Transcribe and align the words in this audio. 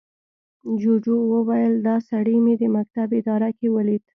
جوجو 0.79 1.15
وويل، 1.33 1.73
دا 1.87 1.95
سړي 2.09 2.37
مې 2.43 2.53
د 2.61 2.63
مکتب 2.75 3.09
اداره 3.19 3.49
کې 3.57 3.67
ولید. 3.75 4.01